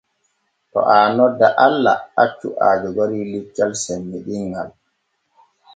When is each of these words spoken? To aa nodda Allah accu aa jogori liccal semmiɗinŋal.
To 0.71 0.79
aa 0.97 1.07
nodda 1.15 1.47
Allah 1.65 1.97
accu 2.23 2.47
aa 2.65 2.75
jogori 2.81 3.19
liccal 3.31 3.71
semmiɗinŋal. 3.83 4.69